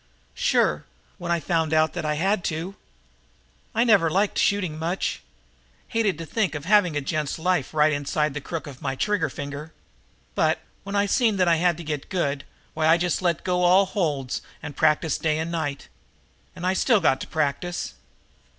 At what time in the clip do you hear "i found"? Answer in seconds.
1.31-1.75